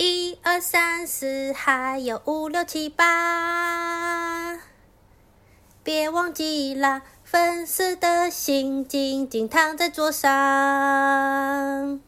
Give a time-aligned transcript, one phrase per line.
[0.00, 4.60] 一二三四，还有五六七八，
[5.82, 11.98] 别忘记啦，粉丝的心静静躺在桌上。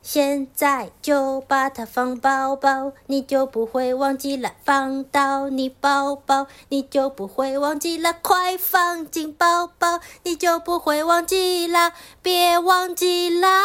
[0.00, 4.52] 现在就把它放包包，你就不会忘记了。
[4.64, 8.14] 放到你包包，你就不会忘记了。
[8.22, 11.92] 快放进包包，你就不会忘记了。
[12.22, 13.60] 别忘记啦！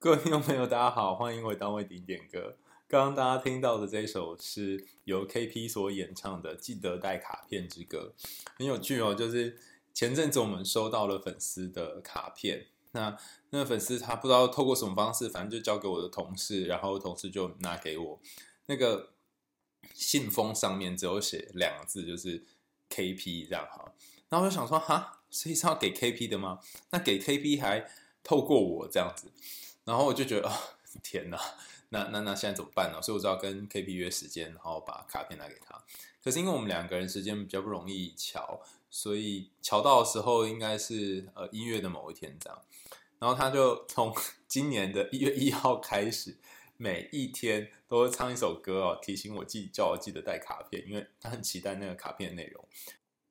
[0.00, 2.56] 各位听众朋友，大家好，欢迎回到为您点歌。
[2.86, 8.14] 刚刚大家听到的这首是由 KP 所演唱的《记得带卡片之歌》，
[8.56, 9.12] 很有趣哦。
[9.12, 9.58] 就是
[9.92, 12.68] 前阵子我们收到了粉丝的卡片。
[12.92, 13.18] 那
[13.50, 18.20] 那个粉丝他不知道透过什么方式，反正就交给我的同事，然后同事就拿给我。
[18.66, 19.14] 那个
[19.92, 22.46] 信封上面只有写两个字，就是
[22.88, 23.92] KP 这样哈。
[24.28, 26.60] 然后我就想说，哈，所以是要给 KP 的吗？
[26.90, 27.90] 那给 KP 还
[28.22, 29.32] 透过我这样子，
[29.88, 30.52] 然后我就觉得，哦，
[31.02, 31.40] 天哪，
[31.88, 33.00] 那那那现在怎么办呢？
[33.00, 35.82] 所以我就要跟 KP 约时间，然后把卡片拿给他。
[36.22, 38.60] 可是因为我们两个人时间比较不容易乔。
[38.90, 42.58] 所以乔到的时候应该是呃一月的某一天这样，
[43.18, 44.14] 然后他就从
[44.46, 46.38] 今年的一月一号开始，
[46.78, 52.64] 每一天都会唱一首歌哦，提醒我记叫我记得带卡片，因为他很期待那个卡片的内容。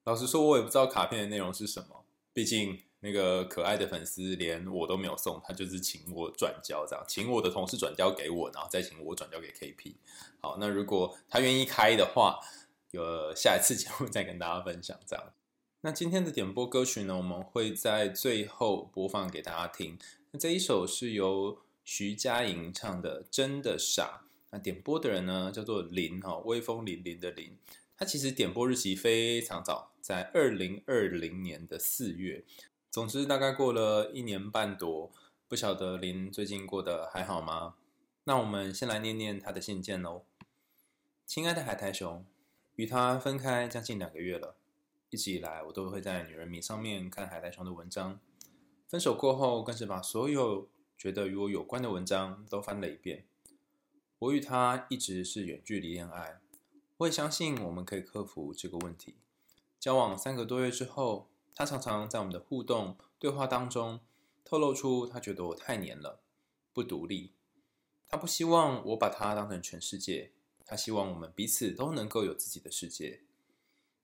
[0.04, 9.96] 老实说，我也不知道卡片的内容是什么，毕竟那个可爱的粉丝连我都没有送，他就是请我转交这样，请我的同事转交给我，然后再请我转交给 KP。
[10.40, 12.40] 好，那如果他愿意开的话，
[12.92, 15.34] 有下一次节目再跟大家分享这样。
[15.82, 19.98] 那今天的点播歌曲呢，我们会在最后播放给大家听。
[20.32, 24.24] 那这一首是由徐佳莹唱的《真的傻》。
[24.50, 27.56] 那点播的人呢，叫做林哈，威风凛凛的林。
[27.96, 32.44] 他其实点播日期非常早，在二零二零年的四月。
[32.98, 35.12] 总之，大概过了一年半多，
[35.48, 37.76] 不晓得林最近过得还好吗？
[38.24, 40.24] 那我们先来念念他的信件喽。
[41.24, 42.26] 亲爱的海苔熊，
[42.74, 44.56] 与他分开将近两个月了。
[45.12, 48.20] 一直以来，我都会在女人迷上面看海苔熊的文章。
[48.88, 53.26] 分手过后，更是把所有觉得与我有关的文章都翻了一遍。
[54.18, 56.40] 我与他一直是远距离恋爱，
[56.98, 59.18] 我也相信我们可以克服这个问题。
[59.80, 64.00] 交往三个多月之后，他常常在我们的互动对话当中
[64.46, 66.20] 透露出他觉得我太黏了，
[66.72, 67.34] 不独立。
[68.08, 73.22] 他不希望我把他当成全世界，他希望我们彼此都能够有自己的世界。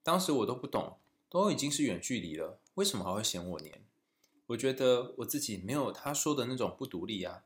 [0.02, 0.97] 当时我都不懂，
[1.30, 3.84] 都已经是远距离了，为什么还会嫌我黏？
[4.47, 7.44] 我觉得我自己没有他说的那种不独立啊，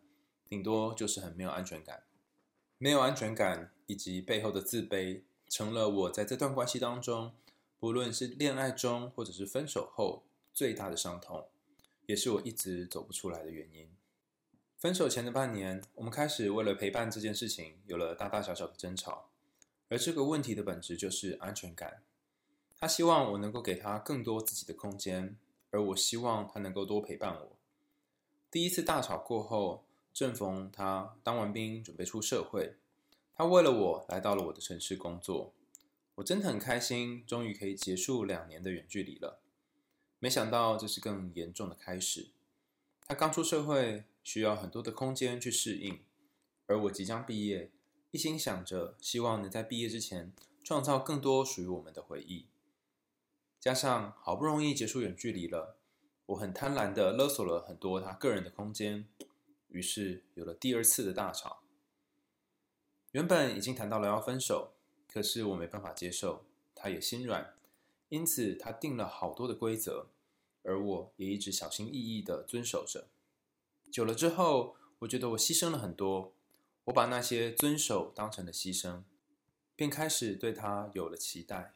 [0.47, 2.03] 顶多就是很没有安全感。
[2.77, 7.33] 没有安全感以及背后的自卑，成了我在这段关系当中，
[7.79, 10.23] 不论是恋爱中或者是分手后
[10.53, 11.47] 最大的伤痛，
[12.07, 13.89] 也是我一直走不出来的原因。
[14.77, 19.29] 分手前的半年，我们开始为了陪伴这件事情有了大大小小的争吵，
[19.89, 22.01] 而这个问题的本质就是安全感。
[22.79, 25.37] 他希望我能够给他更多自己的空间，
[25.71, 27.57] 而我希望他能够多陪伴我。
[28.49, 29.83] 第一次大吵过后，
[30.13, 32.75] 正逢他当完兵准备出社会，
[33.35, 35.53] 他为了我来到了我的城市工作。
[36.17, 39.39] 我真的很开心，终于可以结束两年的远距离了。
[40.17, 42.29] 没想到这是更严重的开始。
[43.07, 45.99] 他刚出社会，需要很多的空间去适应，
[46.65, 47.71] 而我即将毕业，
[48.09, 50.33] 一心想着希望能在毕业之前
[50.63, 52.47] 创造更多属于我们的回忆。
[53.59, 55.77] 加上好不容易结束远距离了，
[56.25, 59.07] 我很贪婪的勒索了很多他个人的空间，
[59.67, 61.61] 于是有了第二次的大吵。
[63.11, 64.73] 原本已经谈到了要分手，
[65.17, 66.45] 可是我没办法接受，
[66.75, 67.55] 他也心软，
[68.09, 70.09] 因此他定了好多的规则，
[70.61, 73.07] 而我也一直小心翼翼的遵守着。
[73.91, 76.33] 久了之后，我觉得我牺牲了很多，
[76.83, 79.01] 我把那些遵守当成了牺牲，
[79.75, 81.73] 便开始对他有了期待。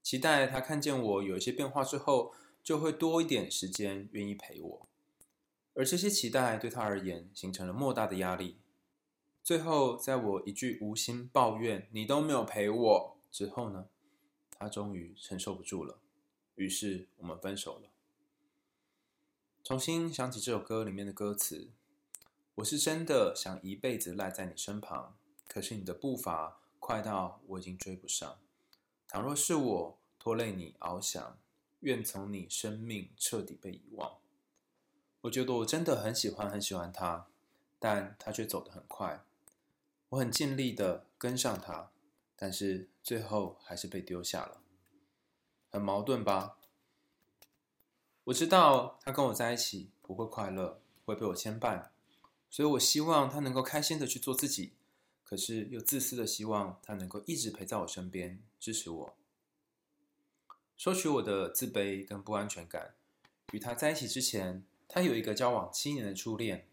[0.00, 2.32] 期待他看见我有一些变化之后，
[2.62, 4.86] 就会多一点时间愿意陪我，
[5.74, 8.58] 而这些期待对他而言形成了莫大的压力。
[9.46, 13.86] 最后，在我一句无心抱怨“你都没有陪我”之后呢，
[14.50, 16.00] 他终于承受不住了，
[16.56, 17.88] 于是我们分手了。
[19.62, 21.70] 重新想起这首歌里面的歌词，
[22.56, 25.16] 我是真的想一辈子赖在你身旁，
[25.46, 28.40] 可是你的步伐快到我已经追不上。
[29.06, 31.38] 倘若是我拖累你翱翔，
[31.78, 34.18] 愿从你生命彻底被遗忘。
[35.20, 37.28] 我觉得我真的很喜欢很喜欢他，
[37.78, 39.22] 但他却走得很快。
[40.10, 41.90] 我很尽力的跟上他，
[42.36, 44.62] 但是最后还是被丢下了。
[45.70, 46.58] 很矛盾吧？
[48.24, 51.88] 我知道他跟我在一起不会快乐，会被我牵绊，
[52.48, 54.74] 所以我希望他能够开心的去做自己，
[55.24, 59.16] 可是又自私的希望他能够一直陪在我身边，支持我。
[60.76, 62.94] 收取我的自卑跟不安全感。
[63.52, 66.68] 与他在一起之前，他有一个交往七年的初恋。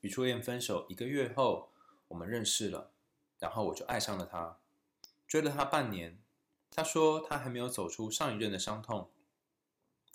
[0.00, 1.71] 与初恋分手一个月后，
[2.12, 2.92] 我们认识了，
[3.38, 4.58] 然后我就爱上了他，
[5.26, 6.18] 追了他半年。
[6.70, 9.10] 他说他还没有走出上一任的伤痛，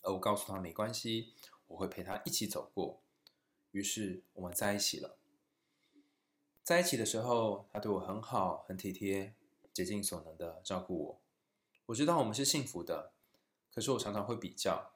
[0.03, 1.33] 而我告诉他没关系，
[1.67, 3.01] 我会陪他一起走过。
[3.71, 5.17] 于是我们在一起了。
[6.63, 9.33] 在一起的时候，他对我很好，很体贴，
[9.73, 11.21] 竭尽所能的照顾我。
[11.88, 13.11] 我知道我们是幸福的，
[13.73, 14.91] 可是我常常会比较。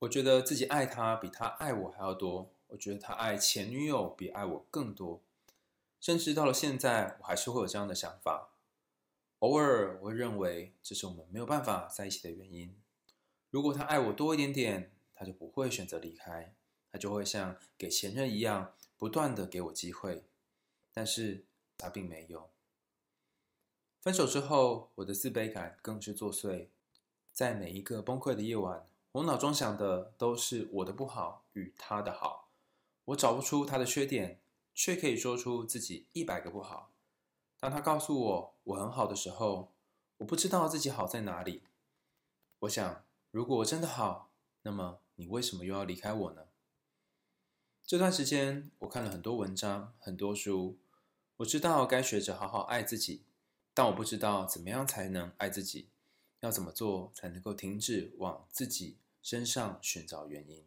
[0.00, 5.22] 我觉得自己爱他比他爱我还要多，我觉得他爱前女友比爱我更多，
[6.02, 8.50] 甚至到了现在，我还是会有这样的想法。
[9.38, 12.76] 偶尔我会认为这是我们没有办法在一起的原因。
[13.50, 16.56] 如果他爱我多一点点，他就不会选择离开，
[16.90, 20.24] 他就会像给前任一样，不断的给我机会。
[20.92, 21.46] 但是
[21.78, 22.50] 他并没有。
[24.00, 26.70] 分手之后，我的自卑感更是作祟。
[27.32, 32.50] 在每一个崩溃的夜晚，我脑中想的都是我的不好与他的好。
[33.04, 34.41] 我找不出他的缺点，
[34.74, 36.92] 却可以说出自己一百个不好。
[37.58, 39.72] 当他告诉我我很好的时候，
[40.18, 41.62] 我不知道自己好在哪里。
[42.60, 44.32] 我想，如果我真的好，
[44.62, 46.46] 那么你为什么又要离开我呢？
[47.84, 50.78] 这段时间，我看了很多文章，很多书，
[51.38, 53.24] 我知道该学着好好爱自己。
[53.74, 55.88] 但我不知道怎么样才能爱自己，
[56.40, 60.66] 要怎么做才能够停止往自己身上寻找原因？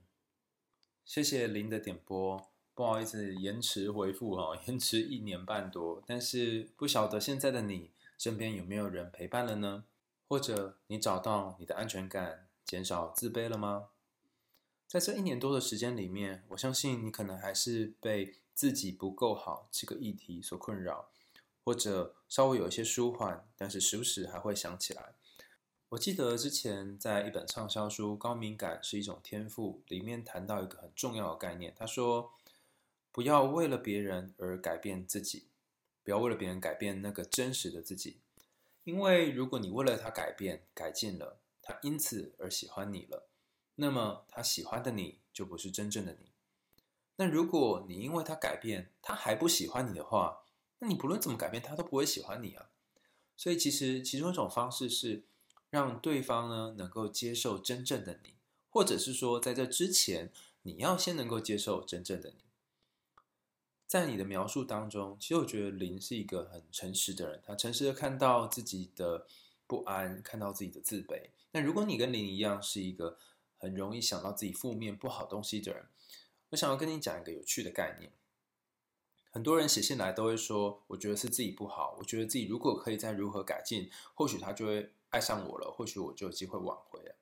[1.04, 9.86] 谢谢林的点播，不好意思延迟回复哈， 延迟一年半多，但是不晓得现在的你身边有没有人陪伴了呢？
[10.28, 13.88] 或者你找到你的安全感，减少自卑了吗？
[14.88, 21.10] 在这一年多的时间里面，我相信你可能还是被自己不够好这个议题所困扰。
[21.64, 25.16] 或者稍微有一些舒缓，但是时不时还会想起来。
[25.90, 32.32] 我记得之前在一本畅销书《高敏感是一种天赋》里面谈到一个很重要的概念，他说
[33.16, 35.48] ：“不要为了别人而改变自己，
[36.04, 38.20] 不要为了别人改变那个真实的自己，
[38.84, 43.30] 因为如果你为了他改变、改进了，他因此而喜欢你了，
[43.76, 46.34] 那么他喜欢的你就不是真正的你。
[47.16, 50.42] 那如果你因为他改变，他还不喜欢你的话，
[50.80, 52.68] 那你不论怎么改变，他都不会喜欢你啊。
[53.38, 55.24] 所以其实其中一种方式是
[55.70, 58.36] 让对方呢能够接受真正的你，
[58.70, 60.34] 或者是说在这之前
[60.64, 62.44] 你要先能够接受真正的你。
[63.88, 69.28] 在你的描述当中，其实我觉得林是一个很诚实的人，他诚实的看到自己的
[69.68, 71.30] 不安，看到自己的自卑。
[71.52, 73.18] 那如果你跟林一样是一个
[73.58, 75.86] 很容易想到自己负面不好东西的人，
[76.50, 78.12] 我想要跟你讲一个有趣的概念。
[79.32, 87.16] 很多人写信来都会说：“我觉得是自己不好，我觉得自己如果可以再如何改进，或许他就会爱上我了，或许我就有机会挽回了。”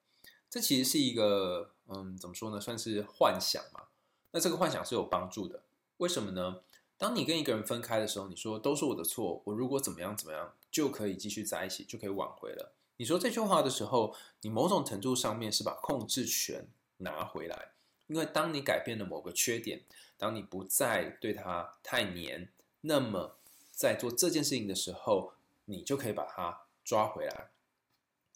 [0.47, 2.61] 这其实是一个，嗯，怎么说呢？
[2.61, 3.85] 算是幻想嘛。
[4.29, 5.62] 那这个幻想是有帮助的，
[5.97, 6.61] 为什么呢？
[6.97, 12.73] 当你跟一个人分开的时候，你说都是我的错，我如果怎么样怎么样就可以继续在一起，就可以挽回了。
[12.97, 16.67] 你说这句话的时候，你某种程度上面是把控制权
[16.97, 17.71] 拿回来，
[18.07, 19.83] 因为当你改变了某个缺点。
[20.15, 22.47] 当你不再对他太黏，
[22.81, 23.35] 那么
[23.71, 25.33] 在做这件事情的时候，
[25.65, 27.49] 你就可以把他抓回来。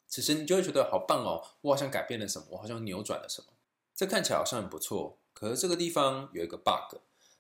[0.06, 3.54] 此时你就会觉得好棒哦，我好像改变了什么，我好像扭转了什么。
[3.96, 6.98] 这看起来好像很不错，可是这个地方有一个 bug。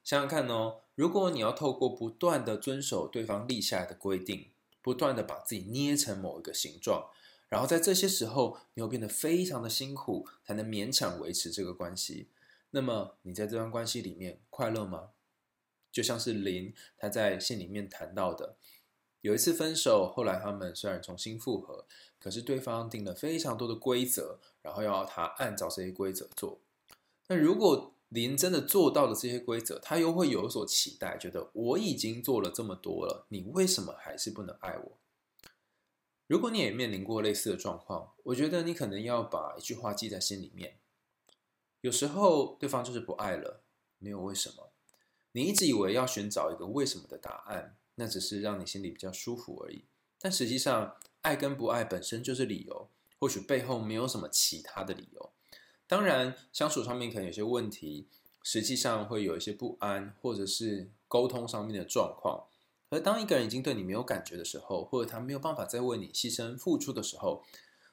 [0.07, 7.09] 想想看哦，如果你要透过不断的遵守对方立下的规定，不断的把自己捏成某一个形状，
[7.49, 12.29] 然后在这些时候你又变得非常的辛苦，才能勉强维持这个关系。
[12.69, 15.09] 那么你在这段关系里面快乐吗？
[15.91, 18.55] 就像是林他在信里面谈到的，
[19.19, 21.85] 有一次分手，后来他们虽然重新复合，
[22.17, 26.61] 可是对方定了非常多的规则，然后要他按照这些规则做。
[27.27, 34.97] 那如果林真的做到了这些规则，他又会有所期待，觉得我已经做了这么多了，你为什么还是不能爱我？
[36.27, 40.77] 如果你也面临过类似的状况，我觉得你可能要把一句话记在心里面。
[41.81, 43.63] 有时候对方就是不爱了，
[43.97, 44.71] 没有为什么。
[45.33, 49.85] 你一直以为要寻找一个为什么的答案，那只是让你心里比较舒服而已。
[50.19, 55.31] 但实际上，爱跟不爱本身就是理由，或许背后没有什么其他的理由。
[55.88, 58.08] 当然，相处上面可能有些问题，
[58.44, 62.46] 实际上会有一些不安，或者是沟通上面的状况。
[62.89, 67.44] 而当一个人已经对你没有感觉的时候，或者他没有办法再为你牺牲付出的时候，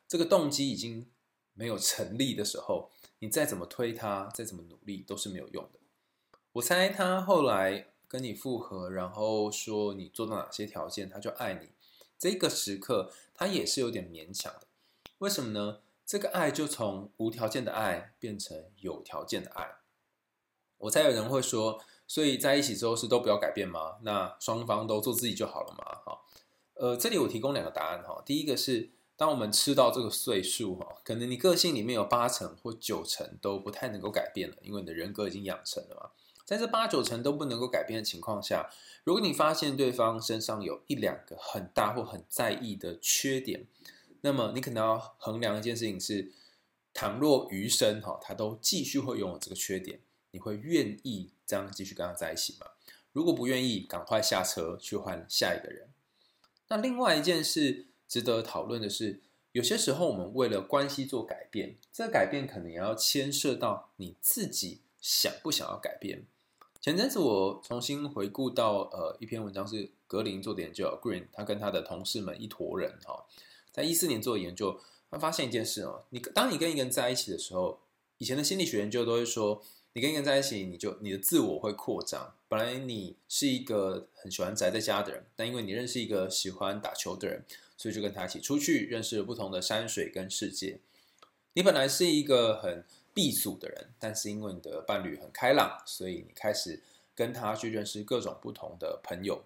[0.06, 1.08] 这个动机已经
[1.54, 2.90] 没有成立的时候。
[3.20, 5.78] 你再怎么推他，再怎么努力都是没有用的。
[6.52, 11.70] 我猜他后来跟你复合，然后说你做到哪些条件，他就爱你。
[12.18, 14.66] 这个时刻，他也是有点勉强的。
[15.18, 15.80] 为什么呢？
[16.06, 19.76] 这个爱就从无条件的爱变成有条件的爱。
[20.78, 23.96] 我猜有人会说，所以在一起之后是都不要改变吗？
[24.02, 25.84] 那双方都做自己就好了嘛？
[26.04, 26.20] 哈，
[26.74, 28.22] 呃，这里我提供两个答案哈。
[28.26, 36.10] 第一个是，当我们吃到这个岁数哈，可能你个性里面有八成或九成都不太能够改变了，因为你的人格已经养成了嘛。
[36.44, 38.68] 在这八九成都不能够改变的情况下，
[39.04, 43.66] 如果你发现对方身上有一两个很大或很在意的缺点，
[44.24, 46.32] 那么你可能要衡量一件事情是：
[46.94, 50.00] 倘若余生哈，他都继续会拥有这个缺点，
[50.30, 52.68] 你会愿意这样继续跟他在一起吗？
[53.12, 55.90] 如果不愿意，赶快下车去换下一个人。
[56.68, 59.20] 那另外一件事值得讨论的是，
[59.52, 66.24] 有些时候我们为了关系做改变，这改变可能也要牵涉到你自己想不想要改变。
[66.80, 73.26] 前阵子我重新回顾到呃一篇文章，是格林做的研究，Green 他跟他的同事们一坨人哈，
[73.74, 77.80] 在一四年做的研究，他发现一件事哦，你当你跟一个人在一起的时候，
[78.18, 79.60] 以前的心理学研究都会说，
[79.94, 82.36] 你跟一个人在一起，你就你的自我会扩张。
[82.46, 87.44] 本来你是一个很喜欢宅在家的人，但因为你认识一个喜欢打球的人，
[87.76, 90.78] 所以就跟他一起出去，认识了不同的山水跟世界。
[91.54, 96.80] 你本来是一个很避俗的人，但是因为你的伴侣很开朗，所以你开始
[97.14, 99.44] 跟他去认识各种不同的朋友。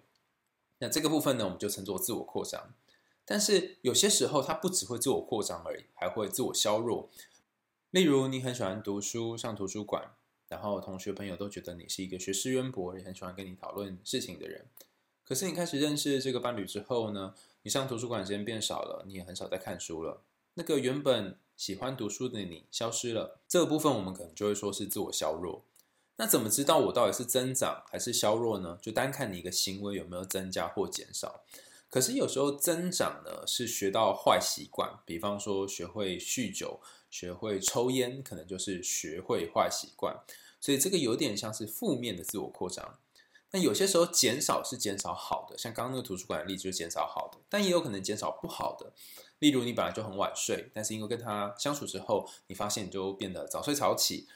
[0.77, 2.73] 那这个部分呢，我们就称作自我扩张。
[3.29, 7.11] 但是有些时候，它不只会自我扩张而已，还会自我削弱。
[7.91, 10.15] 例如，你很喜欢读书，上图书馆，
[10.47, 14.65] 然后同学朋友都觉得你是一个学识渊博，也很喜欢跟你讨论事情的人。
[15.23, 20.23] 可是你开始认识这个伴侣之后呢，你上图书馆时间变少了，你也很少在看书了。
[20.55, 25.61] 那个原本喜欢读书的你消失了，这个部分我们可能就会说是自我削弱。
[26.15, 28.79] 那怎么知道我到底是增长还是削弱呢？
[28.81, 31.43] 就单看你一个行为有没有增加或减少。
[31.89, 36.79] 可是有时候增长呢是学到坏习惯，比方说学会酗酒、
[37.09, 40.15] 学会抽烟，可能就是学会坏习惯。
[40.61, 42.99] 所以这个有点像是负面的自我扩张。
[43.51, 48.93] 那有些时候减少是减少好的，像刚刚那个图书馆的例子就减少好的，但也有可能减少不好的。
[49.39, 54.27] 例如，你本来就很晚睡，但是因为跟他相处之后，你发现你就变得早睡早起。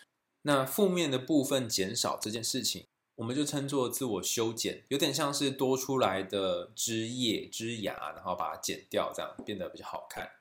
[0.43, 10.31] 那负面的部分减少这件事情，我们就称作自我修剪，有点像是多出来的枝叶、枝芽，然后把它剪掉，这样变得比较好看。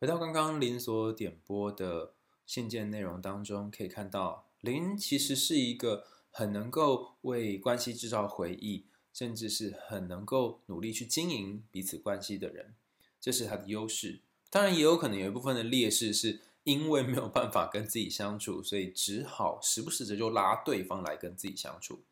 [0.00, 12.74] 回到刚刚林所点播的信件内容当中，可以看到林其实是一个很能够为关系制造回忆，甚至是很能够努力去经营彼此关系的人。
[13.20, 14.20] 这是他的优势，
[14.50, 22.02] 当然也有可能有一部分的劣势，是因为没有办法跟自己相处，所以只好时不时的就拉对方来跟自己相处。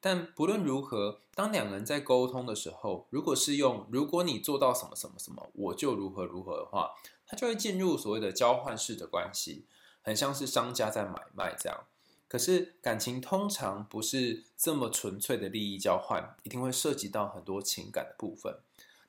[0.00, 6.92] 但不论如何，当两个人在沟通的时候，如果是用“如果你做到什么什么什么，我就如何如何”的话，
[7.26, 9.66] 他就会进入所谓的交换式的关系，
[10.02, 11.86] 很像是商家在买卖这样。
[12.28, 18.58] 可是感情通常不是这么纯粹的利益交换，一定会涉及到很多情感的部分。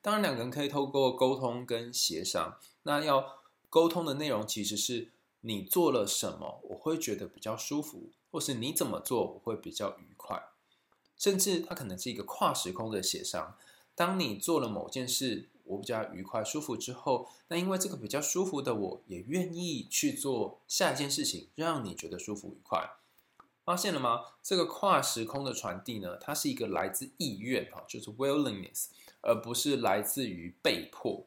[0.00, 2.58] 当然，两个人可以透过沟通跟协商。
[2.84, 3.37] 那要
[3.70, 5.10] 沟通的内容其实是
[5.40, 10.42] 你做了什么，我会觉得比较舒服，或是你怎么做我会比较愉快。
[11.16, 13.56] 甚至它可能是一个跨时空的协商。
[13.94, 22.90] 当你做了某件事，我比较愉快舒服之后，那因为这个比较舒服的我，也愿意去做下一件事情，让你觉得舒服愉快。
[23.64, 24.22] 发现了吗？
[24.42, 28.86] 这个跨时空的传递呢，它是一个来自意愿哈，就是 willingness。
[29.20, 31.26] 而不是来自于被迫。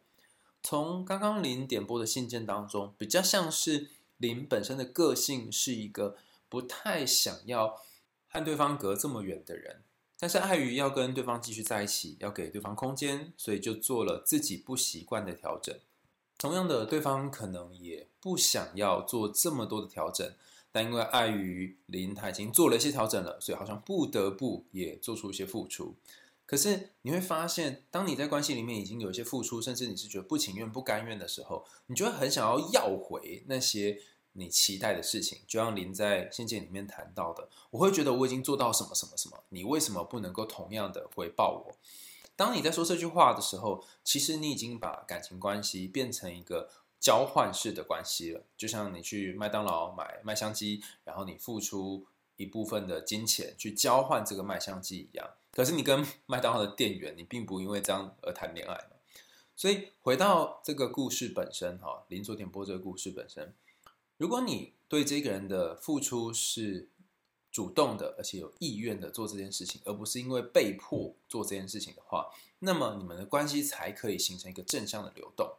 [0.64, 7.82] 从刚刚林点播的信件当中，比较像是林本身的个性是一个不太想要
[8.28, 9.82] 和对方隔这么远的人，
[10.20, 15.76] 但是碍于要跟对方继续在一起，要给对方空间，所以就做了自己不习惯的调整。
[16.38, 20.34] 同样的，对方可能也不想要做这么多的调整，
[20.72, 25.96] 但因为碍于林他已经做了一些调整了，所以好像不得不也做出一些付出。
[26.52, 34.02] 可是你会发现，当你在关系里面已经有一些付出，甚至你是觉得不情愿、不甘愿的时候，你就会很想要要回那些
[34.34, 35.40] 你期待的事情。
[35.48, 41.78] 就像林在信件里面谈到的，我会觉得我已经做到什么什么什么，你为什么不能够同样的回报我？
[42.36, 48.44] 当你在说这句话的时候，其实你已经把感情关系变成一个交换式的关系了。
[48.58, 52.06] 就像你去麦当劳买麦香鸡，然后你付出
[52.36, 55.30] 一部分的金钱去交换这个麦香鸡一样。
[55.52, 58.88] 可是你跟麦当劳的店员，你并不因为这样而谈恋爱。
[59.56, 63.54] 所以回到这个故事本身，哈，林所点播这个故事本身，
[64.18, 66.90] 如果你对这个人的付出是
[67.52, 75.58] 主动的，而且有意愿的做这件事情，而不是因为被迫做这件事情的话，那么你们的关系才可以形成一个正向的流动。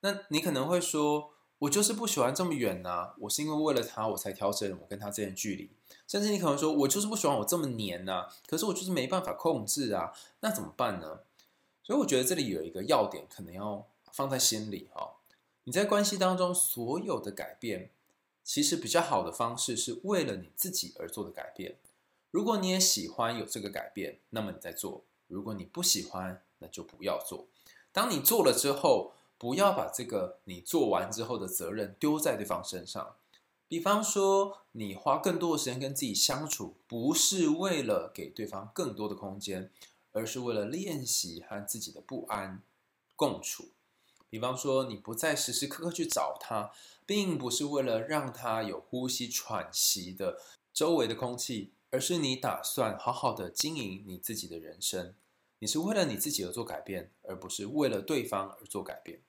[0.00, 5.70] 那你可能会说，我就是不喜欢这么远呐、我是因为为了他我才调整我跟他之间的距离。
[6.06, 11.20] 甚至你可能说，我就是不喜欢我这么黏呐、可是我就是没办法控制啊，那怎么办呢？
[11.82, 15.16] 所以我觉得这里有一个要点，可能要放在心里哈、
[15.64, 17.90] 你在关系当中所有的改变。
[18.44, 21.78] 其实比较好的方式是为了你自己而做的改变。
[22.30, 27.48] 如果你也喜欢有这个改变，那么你在做；如果你不喜欢，那就不要做。
[27.90, 33.16] 当你做了之后，不要把这个你做完之后的责任丢在对方身上。
[33.68, 39.70] 比方说，你花更多的时间跟自己相处，不是为了给对方更多的空间，
[40.12, 42.62] 而是为了练习和自己的不安
[43.14, 43.68] 共处。
[44.28, 46.72] 比方说，你不再时时刻刻去找他。
[47.08, 50.40] 并不是为了让他有呼吸喘息的
[50.74, 55.14] 周围的空气，而是你打算好好的经营你自己的人生。
[55.58, 59.20] 你是为了你自己而做改变，而不是为了对方而做改变。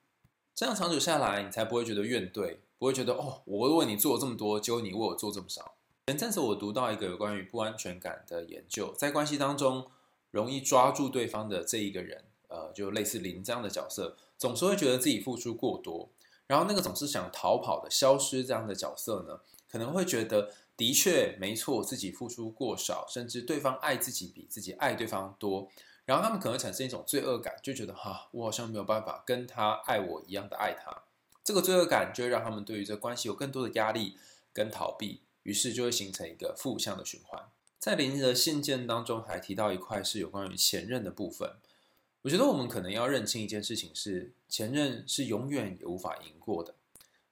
[0.54, 5.76] 这样长久下来，你才不会觉得怨怼，不会觉得哦，我为你做这么多，结果你为我做这么少。
[6.08, 9.90] 前阵子我读到一个有关于不安全感的研究，在关系当中
[10.30, 16.10] 容易抓住对方的这一个人，呃，就类似林这样的角色，总是会觉得自己付出过多。
[16.46, 25.70] 然后那个总是想逃跑的、消失这样的角色呢，可能会觉得的确没错，自己付出过少，甚至对方爱自己比自己爱对方多。
[26.08, 31.02] 然后他们可能产生一种罪恶感，就觉得哈，我好像没有办法跟他爱我一样的爱他。
[31.44, 34.16] 这个罪恶感就会让他们对于这关系有更多的压力
[34.54, 37.50] 跟逃避，于是就会形成一个负向的循环。
[37.78, 41.56] 在林的信件当中还提到一块是有关于前任的部分。
[42.22, 46.74] 我觉得我们可能要认清一件事情是，前任是永远也无法赢过的。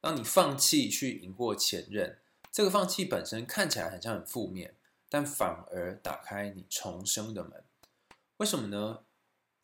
[0.02, 2.18] 当你放弃去赢过前任，
[2.52, 4.74] 这个放弃本身看起来好像很负面，
[5.08, 7.64] 但反而打开你重生的门。
[8.38, 9.04] 为什么呢？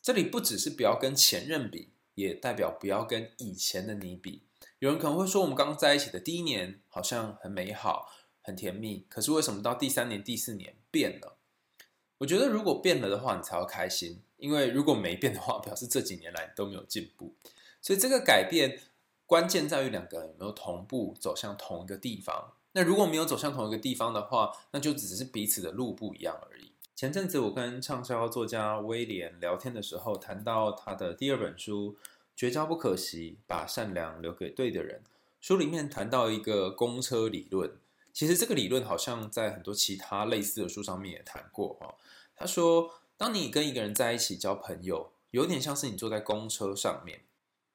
[0.01, 4.47] 这里不只是不要跟前任比，也代表不要跟以前的你比。
[4.79, 8.09] 有人可能会说，我们刚在一起的第一年好像很美好、
[8.41, 11.37] 很甜蜜，可是为什么到第三年、第四年变了？
[12.19, 14.23] 我觉得如果变了的话，你才会开心。
[14.39, 17.37] 因为如果没变的话，表示这几年来都没有进步，
[17.81, 18.81] 所以这个改变
[19.27, 22.55] 关键在于两个人有没有同步走向同一个地方。
[22.73, 26.72] 那如果没有走向同一个地方的话，那就只是彼此的路不一样而已。
[27.03, 31.97] 前阵子我跟畅销作家威廉聊天的时候，谈到他的第二本书
[32.37, 35.01] 《绝交不可惜，把善良留给对的人》，
[35.41, 37.73] 书里面谈到一个公车理论。
[38.13, 41.97] 其实这个理论好像在很多其他类似的书上面也谈过哈。
[42.37, 47.23] 他说，当你跟一个人在一起交朋友，有点像是你坐在公车上面，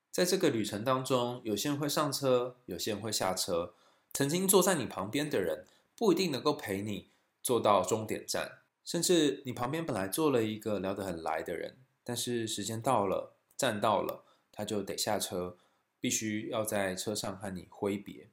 [0.09, 3.73] 在这个旅程当中，有些人会上车，有些人会下车。
[4.13, 5.65] 曾经坐在你旁边的人，
[5.97, 7.09] 不一定能够陪你
[7.43, 15.57] 坐到终点站，甚至你旁边本来坐了一个聊得很来的人，但是时间到了，站到了，他就得下车，
[15.99, 18.29] 必须要在车上和你挥别。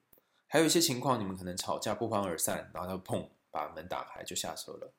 [0.47, 4.93] 还有一些情况，你们可能吵架不欢而散，然后他砰把门打开就下车了。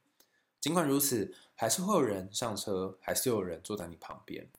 [0.60, 4.50] 尽管如此，还是会有人上车，还是有人坐在你旁边。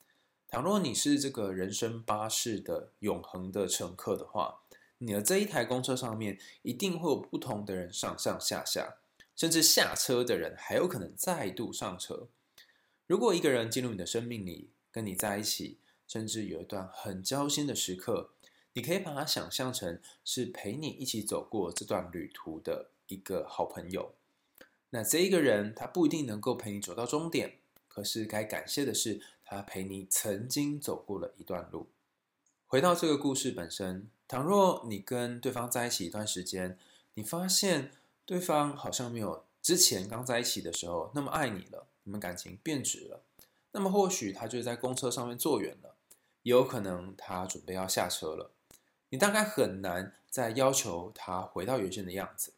[0.48, 4.60] 倘若你是这个人生巴士的永恒的乘客的话，
[4.96, 8.96] 你的这一台公车上面一定会有不同的人上上下下，
[9.36, 12.28] 甚至下车的人还有可能再度上车。
[13.06, 18.30] 如果一个人进入你的生命里，跟你在一起，甚至有一段很交心的时刻，
[18.72, 24.14] 你可以把它想象成是陪你一起走过这段旅途的一个好朋友。
[24.90, 31.88] 那这一个人，他不一定能够陪你走到终点，可是该感谢的是，他陪你曾经走过了一段路。
[32.66, 36.78] 回到这个故事本身，倘若你跟对方在一起一段时间，
[37.14, 37.92] 你发现
[38.26, 43.22] 对方好像没有之前刚在一起的时候那么爱你了，你们感情变质了，
[43.70, 45.94] 那么或许他就在公车上面坐远了，
[46.42, 48.50] 也有可能他准备要下车了，
[49.10, 52.52] 你大概很难再要求他回到原先的样子，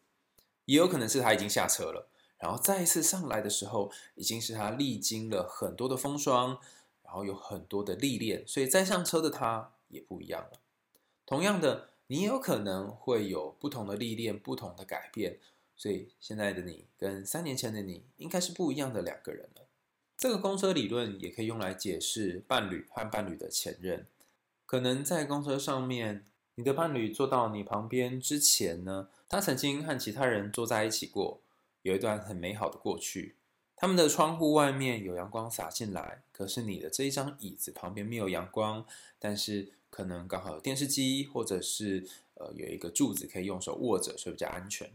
[0.64, 2.08] 也有可能是他已经下车了。
[2.38, 6.60] 然后再一次上来的时候，已经是他历经了很多的风霜，
[7.02, 10.60] 然后有很多的历练，所以再上车的他也不一样了。
[11.26, 15.40] 同样的，你有可能会有不同的历练、不同的改变，
[15.78, 19.62] 所以现在的你跟三年前的你应该是不一样的两个人了。
[20.18, 24.04] 这个公车理论也可以用来解释伴侣和伴侣的前任。
[24.66, 31.40] 可能在公车上面，你的伴侣坐到你旁边之前呢，他曾经和其他人坐在一起过。
[31.82, 33.36] 有一段很美好的过去，
[33.76, 38.84] 他们的窗户外面有阳光洒进来，可是你的这一张椅子旁边没有阳光，
[39.18, 44.90] 但是可能刚好有电视机，或者是呃有一个柱子可以用手握着，所以比较安全。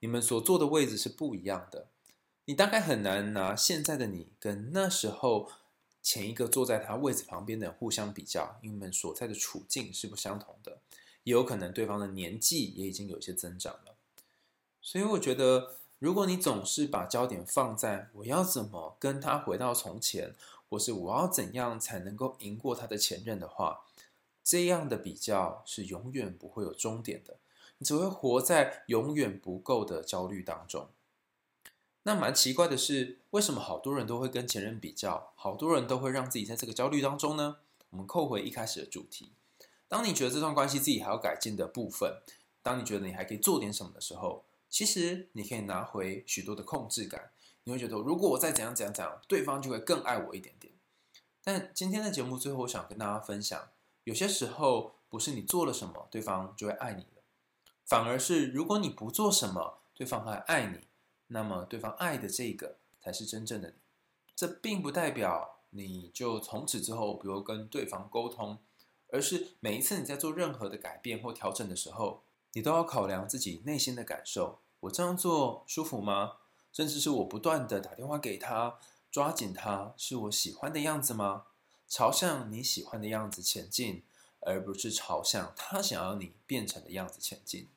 [0.00, 1.88] 你们所坐的位置是不一样的。
[2.44, 5.50] 你大概很难拿现在的你跟那时候
[6.00, 10.78] 前一个坐在他位置旁边的互相比较，因为你们所在的处境是不相同的，
[11.24, 13.96] 也有可能对方的年纪也已经有些增长了。
[14.80, 20.36] 所以我觉得，如果你总是把焦点放在我要怎么跟他回到从前，
[20.68, 23.80] 或是我要怎样才能够赢过他的前任的话，
[24.44, 27.38] 这样的比较是永远不会有终点的，
[27.78, 30.88] 你只会活在永远不够的焦虑当中。
[32.04, 37.56] 那蛮奇怪的是，为什么好多人都会跟前任比较，好多人都会让自己在这个焦虑当中呢？
[37.90, 39.32] 我们扣回一开始的主题，
[39.88, 42.20] 当你觉得这段关系自己还要改进的部分，
[42.62, 47.30] 当你觉得你还可以做点什么的时候，其实你可以拿回许多的控制感。
[47.64, 50.72] 你会觉得，如果我再怎样怎样怎样，对方就会更爱我一点点。
[51.42, 53.68] 但今天的节目最后，我想跟大家分享，
[54.04, 57.06] 有些时候不是你做了什么，对方就会爱你，
[57.86, 60.80] 反而是如果你不做什么，对方还爱你。
[61.28, 63.74] 那么，对方爱的这个才是真正的你。
[64.34, 68.58] 这并不代表你就从此之后不用跟对方沟通，
[69.10, 72.22] 而是每一次你在做任何的改变或调整的时候，
[72.52, 74.60] 你都要考量自己内心的感受。
[74.80, 76.34] 我这样做舒服吗？
[76.72, 78.78] 甚至是我不断的打电话给他，
[79.10, 81.46] 抓紧他，是我喜欢的样子吗？
[81.88, 84.02] 朝向你喜欢的样子前进，
[84.40, 87.68] 而不是朝向他想要你变成的样子前进。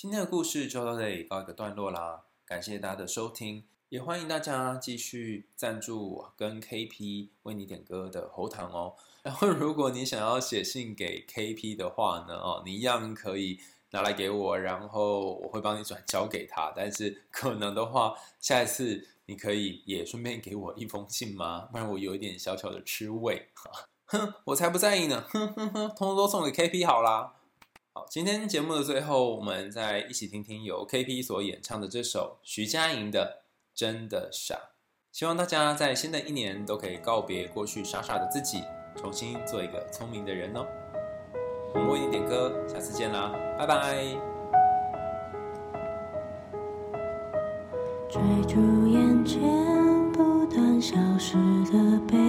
[0.00, 8.94] 今天的故事就到这里告一个段落啦，感谢大家的收听，也欢迎大家继续赞助我跟 KP 为你点歌的喉糖哦。
[9.22, 13.60] 然后如果你想要写信给 KP 的话呢，哦，你一样可以
[13.90, 16.72] 拿来给我，然后我会帮你转交给他。
[16.74, 21.68] 但是可能的话，下一次你可以也顺便给我一封信吗？
[21.70, 23.50] 不然我有一点小小的吃味。
[24.08, 27.34] 哼，我才不在意呢， 哼哼哼，通通都送给 KP 好啦。
[27.92, 33.42] 好，今天节目的最后，我们再一起听听由 KP 所演唱的这首徐佳莹的
[33.78, 34.54] 《真的傻》。
[35.10, 38.62] 希望大家在新的一年都可以告别过去傻傻的自己，
[38.96, 40.64] 重新做一个聪明的人哦。
[41.74, 44.04] 我们为你点歌，下次见啦，拜拜。
[48.08, 49.42] 追逐眼前
[50.12, 51.34] 不断消失
[51.72, 52.19] 的背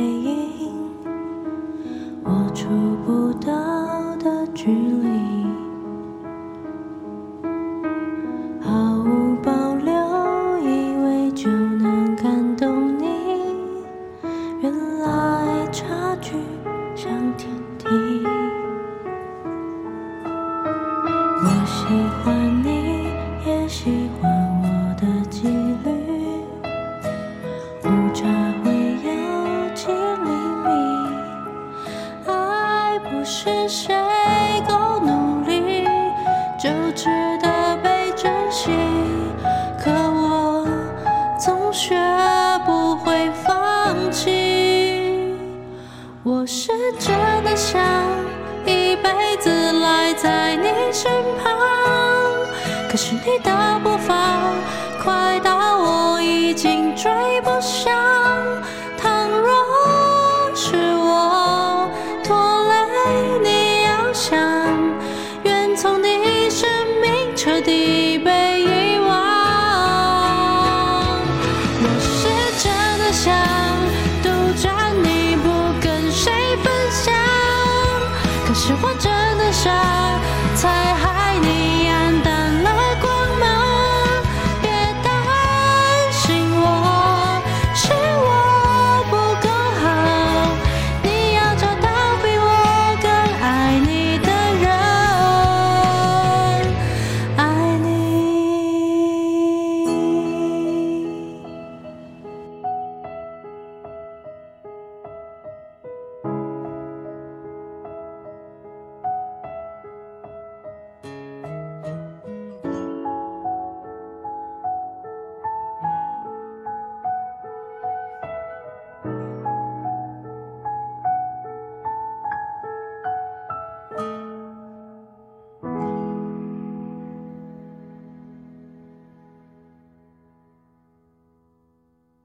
[41.72, 41.96] 学
[42.66, 45.34] 不会放弃
[46.22, 47.82] 我是真的想
[48.66, 51.10] 一辈子赖在你身
[51.42, 51.52] 旁，
[52.90, 54.42] 可是你的步伐
[55.02, 56.81] 快到我已经